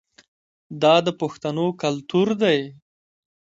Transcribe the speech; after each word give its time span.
دا 0.81 0.95
د 1.05 1.07
پښتنو 1.19 1.67
کلتور 1.81 2.27
دی. 2.41 2.59